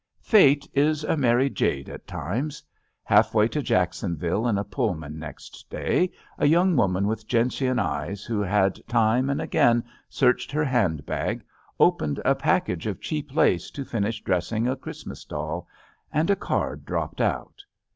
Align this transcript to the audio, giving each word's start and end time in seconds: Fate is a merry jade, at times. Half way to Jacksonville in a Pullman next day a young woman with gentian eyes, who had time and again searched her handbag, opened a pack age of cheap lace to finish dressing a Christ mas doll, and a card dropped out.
Fate 0.23 0.67
is 0.73 1.03
a 1.03 1.15
merry 1.15 1.47
jade, 1.47 1.87
at 1.87 2.07
times. 2.07 2.63
Half 3.03 3.35
way 3.35 3.47
to 3.49 3.61
Jacksonville 3.61 4.47
in 4.47 4.57
a 4.57 4.63
Pullman 4.63 5.19
next 5.19 5.69
day 5.69 6.09
a 6.39 6.47
young 6.47 6.75
woman 6.75 7.05
with 7.05 7.27
gentian 7.27 7.77
eyes, 7.77 8.23
who 8.25 8.41
had 8.41 8.79
time 8.87 9.29
and 9.29 9.39
again 9.39 9.83
searched 10.09 10.51
her 10.53 10.63
handbag, 10.65 11.43
opened 11.79 12.19
a 12.25 12.33
pack 12.33 12.67
age 12.67 12.87
of 12.87 12.99
cheap 12.99 13.35
lace 13.35 13.69
to 13.69 13.85
finish 13.85 14.23
dressing 14.23 14.67
a 14.67 14.75
Christ 14.75 15.05
mas 15.05 15.23
doll, 15.23 15.67
and 16.11 16.31
a 16.31 16.35
card 16.35 16.83
dropped 16.83 17.21
out. 17.21 17.61